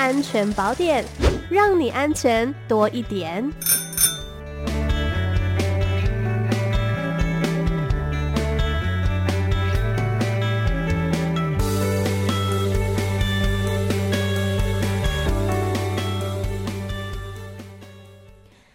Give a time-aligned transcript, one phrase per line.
[0.00, 1.04] 安全宝典，
[1.50, 3.52] 让你安全多一点。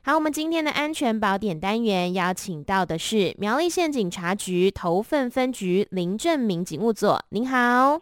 [0.00, 8.00] 好，我们今天的安全宝典单元邀请到的是苗栗县警察局头份分局林正明警务佐，您好。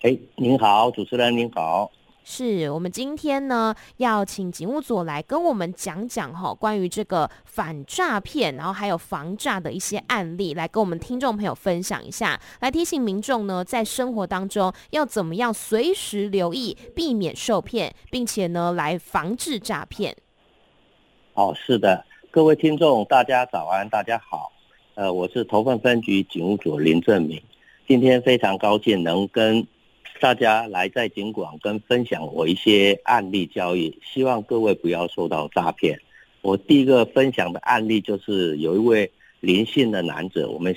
[0.00, 1.92] 哎，您好，主持人您好。
[2.28, 20.16] 是我们今天呢要请警务组来跟我们讲讲哈，关于这个反诈骗，然后还有防诈的一些案例，来跟我们听众朋友分享一下，来提醒民众呢在生活当中要怎么样随时留意，避免受骗，并且呢来防治诈骗。
[21.34, 24.50] 哦，是的，各位听众，大家早安，大家好，
[24.96, 27.40] 呃，我是头份分局警务组林正明，
[27.86, 29.64] 今天非常高兴能跟
[30.20, 36.00] 大家来在警广跟分享我一些案例交易，希望各位不要受到诈骗。
[36.42, 40.76] 我第一个分享的案例就是有一位林姓的男子，我们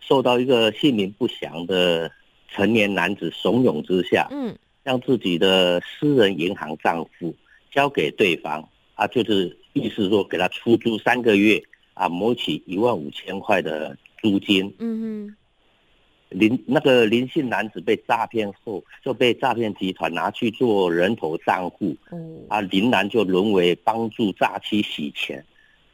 [0.00, 2.10] 受到一个姓名不详的
[2.48, 7.34] 成年男子怂恿之下，嗯，让自己的私人银行账户
[7.70, 9.56] 交给对方，啊，就是。
[9.76, 11.62] 意思说给他出租三个月
[11.92, 14.74] 啊，谋取一万五千块的租金。
[14.78, 15.36] 嗯哼，
[16.28, 21.96] 林那个林姓男子被诈骗后，就被诈骗集团拿去做人头账户。
[22.10, 25.44] 嗯，啊，林男就沦为帮助诈欺洗钱，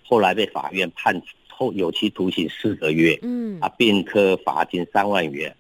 [0.05, 3.19] 后来被法院判后有期徒刑四个月。
[3.22, 5.55] 嗯，啊，并科罚金三万元，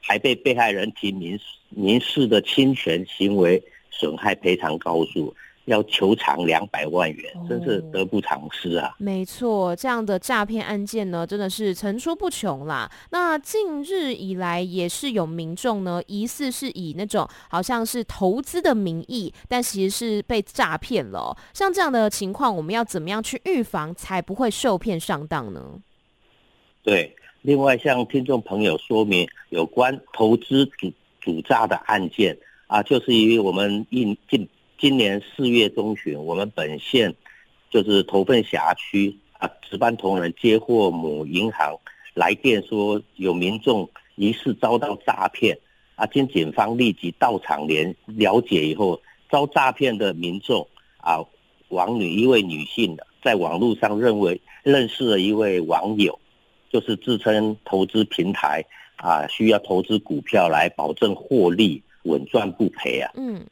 [0.00, 5.34] 还被被害人提民民事的侵权行为损害赔偿告诉。
[5.66, 8.94] 要求偿两百万元，真是得不偿失啊！
[8.98, 12.90] 没错，这样的诈骗案件呢，真的是层出不穷啦。
[13.10, 21.36] 那近日以来，也是有民众呢，疑似是以那种好像是投资的名义，但其实是被诈骗了。
[21.52, 25.60] 像这样的情况，我们要怎么样去预防，才不会受骗上当呢？
[26.84, 32.38] 对，另外向听众朋友说明有关投资主主诈的案件
[32.68, 34.48] 啊，就是因为我们应进。
[34.78, 37.14] 今年四月中旬，我们本县
[37.70, 41.74] 就是头份辖区啊，值班同仁接获某银行
[42.12, 45.58] 来电说有民众疑似遭到诈骗
[45.94, 49.00] 啊，经警方立即到场联了解以后，
[49.30, 50.66] 遭诈骗的民众
[50.98, 51.24] 啊，
[51.68, 56.18] 王女一位女性的，在网络上认为认识了一位网友，
[56.70, 58.62] 就是自称投资平台
[58.96, 63.10] 啊，需要投资股票来保证获利稳赚不赔啊。
[63.16, 63.42] 嗯。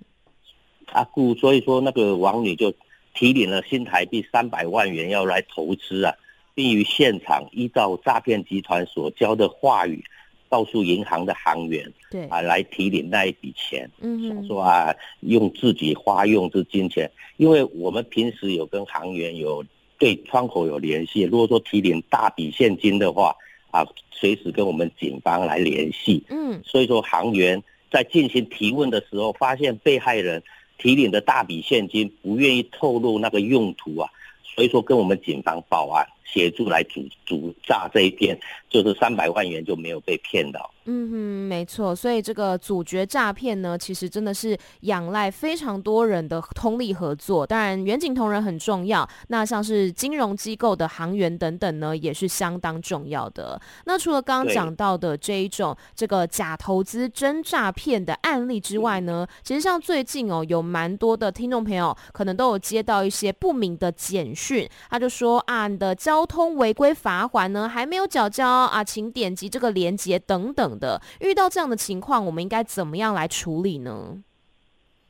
[0.93, 2.73] 啊，故所以说那个王女就
[3.15, 6.15] 提领了新台币三百万元要来投资啊，
[6.55, 10.03] 并于现场依照诈骗集团所教的话语，
[10.49, 19.65] 告诉银行的行员，对啊，来提领那一笔钱，嗯，想说啊，用自己花用之金钱，因为我们平时有跟行员有
[19.99, 23.35] 对窗口有联系，如果说提领大笔现金的话，
[23.71, 27.63] 啊，随时跟我们警方来联系，嗯，所以说行员
[27.93, 30.43] 在进行提问的时候，发现被害人。
[30.79, 34.11] 提领的大笔现金不愿意透露那个用途啊，
[34.43, 40.71] 所以说跟我们警方报案，协助来主主诈这一片，就是三百万元就没有被骗到。
[40.87, 41.15] 嗯哼，
[41.49, 47.47] 没错，所以这个主角诈骗呢，其实真的是仰赖非常多人的通力合作。
[47.47, 53.59] 当然，远景同仁很重要，那像是金融机构的行员等等呢，也是相当重要的。
[53.87, 70.79] 那除了刚刚讲到的这一种这个假投资真诈骗的案例之外呢，其实像最近哦，有蛮多的听众朋友可能都有接到一些不明的简讯，他就说啊，你的交通违规罚锾呢还没有缴交啊，请点击这个链接等等。
[70.79, 74.19] 的遇到这样的情况，我们应该怎么样来处理呢？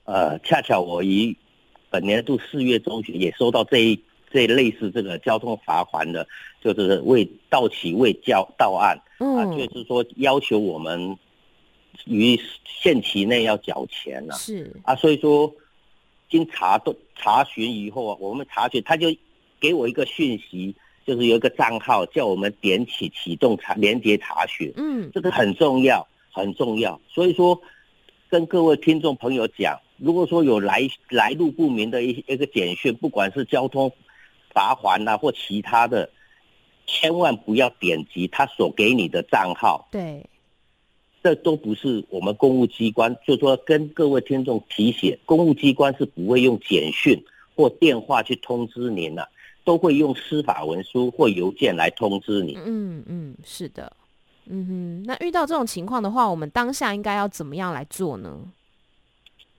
[0.04, 1.34] 呃，恰巧我于
[1.88, 3.98] 本年度四月中旬也收到这一
[4.30, 6.26] 这一类似这个交通罚款的，
[6.62, 11.16] 就是未到期未交到案，嗯、啊，就是说要求我们
[12.04, 15.50] 于限期内要缴钱了，是啊，所以说
[16.28, 19.08] 经查都查询以后啊，我们查询他就
[19.58, 20.76] 给我一个讯息。
[21.06, 27.00] 就是有一个账号叫我们点起启动查连接查询，嗯，这个很重要，很重要。
[27.08, 27.60] 所以说，
[28.28, 33.92] 跟各位听众朋友讲，如果说有来来路不明的一一个简讯，不管是交通
[34.52, 36.08] 罚款啊或其他的，
[36.86, 39.88] 千万不要点击他所给你的账号。
[39.92, 40.24] 对，
[41.22, 47.22] 这都不是我们公务机关，就是说跟各位听众提醒，公务机关是不会用简讯
[47.54, 49.28] 或电话去通知您的啊。
[49.64, 52.56] 都会用司法文书或邮件来通知你。
[52.64, 53.90] 嗯嗯，是的，
[54.46, 55.02] 嗯哼。
[55.06, 58.38] 那遇到这种情况的话，我们当下应该要怎么样来做呢？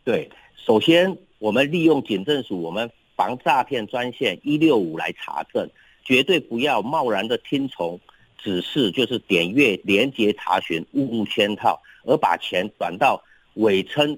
[0.04, 5.68] 对，首先，我们利用警政署我们防诈骗专线一六五来查证，
[6.04, 8.00] 绝对不要贸然的听从
[8.38, 13.20] 指示，就是点阅连接查询，误入圈套，而把钱转到
[13.56, 14.16] 伪称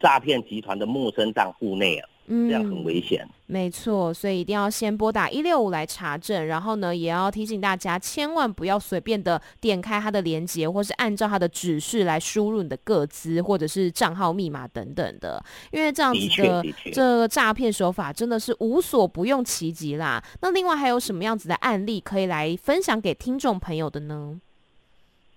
[0.00, 2.08] 诈骗集团的陌生账户内啊。
[2.28, 3.26] 嗯，这样很危险。
[3.46, 15.42] 没错，所以一定要先拨打一六五来查证，然后呢，也要提醒大家，千万不要随便的点开它的连接，或是按照它的指示来输入你的个资或者是账号密码等等的，
[15.72, 20.22] 因为这样子的，的这个诈骗手法真的是无所不用其极啦。
[20.42, 24.38] 那另外还有什么样子的案例可以来分享给听众朋友的呢？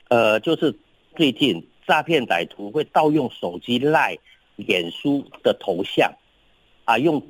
[0.10, 0.76] 呃，就是
[1.16, 4.18] 最近诈骗歹徒会盗用手机赖、
[4.58, 6.12] 脸书的头像。
[6.92, 7.22] 啊，用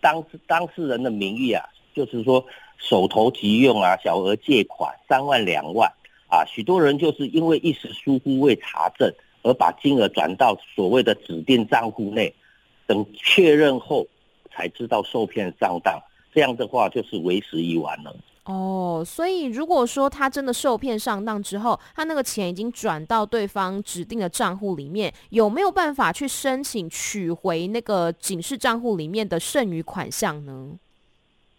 [0.00, 1.62] 当当事人的名义啊，
[1.94, 2.42] 就是说
[2.78, 5.92] 手头急用啊，小额借款三万两万
[6.28, 9.12] 啊，许多人就是因为一时疏忽未查证，
[9.42, 12.34] 而把金额转到所谓的指定账户内，
[12.86, 14.06] 等确认后
[14.50, 16.00] 才知道受骗上当，
[16.32, 18.16] 这样的话就是为时已晚了。
[18.50, 30.70] 哦，所以如果说他真的受骗上当之后，他那个钱已经转到对方指定的账户里面，有没有办法去申请取回那个警示账户里面的剩余款项呢？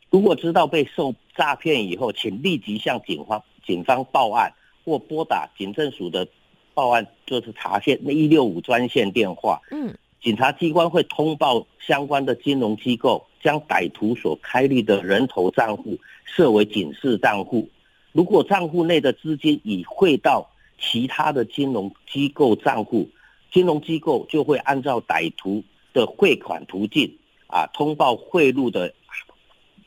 [0.09, 4.51] 如果知道被受诈骗以后，请立即向警方警方报案，
[4.83, 6.27] 或拨打警政署的
[6.73, 9.61] 报案就是查线那一六五专线电话。
[9.71, 9.95] 嗯。
[10.21, 17.69] 警察机关会通报相关的金融机构，将歹徒所开立的人头账户设为警示账户。
[18.11, 23.09] 如果账户内的资金已汇到其他的金融机构账户，
[23.51, 25.63] 金融机构就会按照歹徒
[25.93, 28.93] 的汇款途径啊，通报汇入的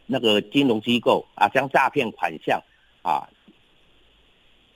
[0.07, 2.63] 那个金融机构啊，将诈骗款项
[3.03, 3.29] 啊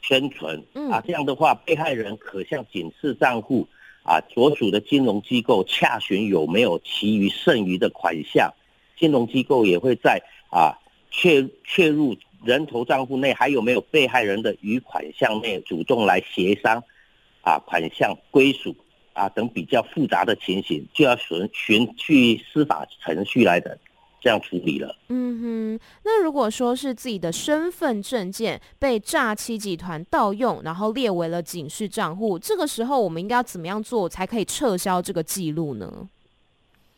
[0.03, 3.69] 圈存啊，这样的话，被害人可向警示账户。
[4.05, 8.55] 啊，所属的金融机构洽询有没有其余剩余的款项，
[8.97, 10.73] 金融机构也会在啊
[11.11, 16.83] 确确入人头账户内还有没有被害人的余款项内主动来协商，
[17.43, 18.75] 啊款项归属
[19.13, 23.79] 啊等比较复杂的情形，就要循循去司法程序来的。
[24.21, 24.97] 这样处理了。
[25.11, 36.09] 嗯哼，那如果说是自己的身份证件被诈欺集团盗用，然后列为了警示账户，这个时候我们应该要怎么样做才可以撤销这个记录呢？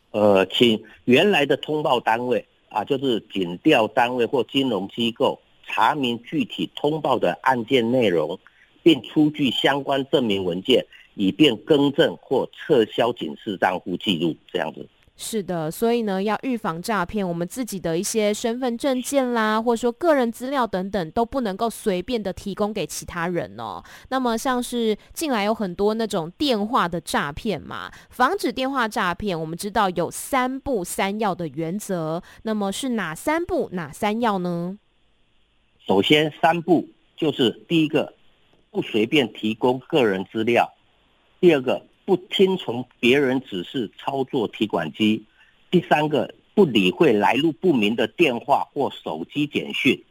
[0.09, 8.39] 呃，请原来的通报单位啊，就是警调单位或金融机构查明具体通报的案件内容，
[8.81, 10.85] 并出具相关证明文件，
[11.15, 14.35] 以便更正或撤销警示账户记录。
[14.51, 14.87] 这样子。
[15.23, 23.83] 是的，所以呢，要预防诈骗，我们自己的一些身份证件啦，或者说个人资料等等，都不能够随便的提供给其他人哦。
[24.09, 32.23] 那么，像是近来有很多那种电话的诈骗嘛，防止电话诈骗，我们知道有三不三要的原则。
[32.41, 34.79] 那么是哪三不哪三要呢？
[35.85, 38.15] 首先，三不就是第一个，
[38.71, 40.65] 不随便提供个人资料；
[41.39, 41.85] 第二个。
[42.05, 45.23] 不听从别人指示操作提款机，
[45.69, 50.03] 第三个不理会来路不明的电话或手机简讯，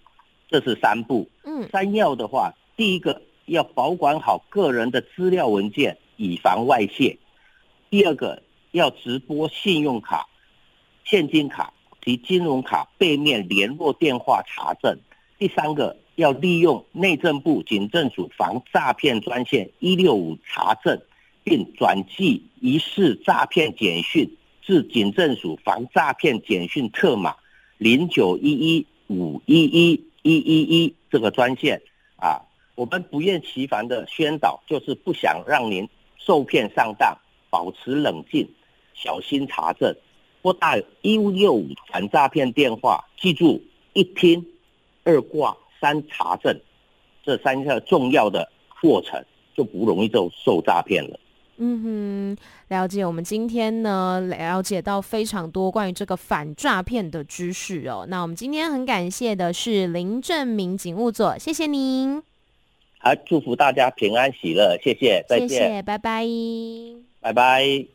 [0.49, 1.29] 这是三步。
[1.45, 7.19] 嗯，三要的话，第一个要保管好个人的资料文件，以防外泄；
[7.91, 10.29] 第二个要直播信用卡、
[11.05, 14.97] 现金卡及金融卡背面联络电话查证；
[15.39, 21.01] 第三个要利用内政部警政署防诈骗专线一六五查证。
[21.45, 27.35] 并转寄疑似诈骗简讯至警政署防诈骗简讯特码
[27.79, 31.81] 零九一一五一一一一一这个专线
[32.17, 32.43] 啊，
[32.75, 37.17] 我们不厌其烦的宣导，就是不想让您受骗上当，
[37.49, 38.49] 保持冷静，
[38.95, 39.97] 小心查证，
[40.43, 43.63] 拨打一五六五反诈骗电话，记住
[43.95, 44.47] 一听、
[45.03, 46.61] 二挂、三查证
[47.25, 49.25] 这三个重要的过程，
[49.57, 51.19] 就不容易就受诈骗了。
[51.63, 52.37] 嗯哼，
[52.69, 53.05] 了解。
[53.05, 58.07] 我们今天呢，了解到非常多关于这个反诈骗的知识哦。
[58.09, 62.23] 那我们今天很感谢的是林正明警务所，谢谢您。
[62.99, 66.25] 好，祝福大家平安喜乐，谢谢，再见，谢谢，拜拜，
[67.21, 67.87] 拜拜。